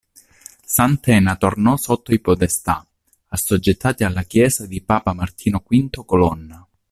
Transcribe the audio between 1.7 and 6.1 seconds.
sotto i Podestà, assoggettati alla Chiesa di papa Martino V